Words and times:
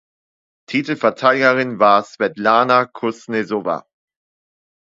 Titelverteidigerin 0.67 1.77
war 1.77 2.01
Swetlana 2.03 2.85
Kusnezowa. 2.87 3.85